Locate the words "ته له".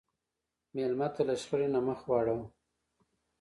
1.15-1.33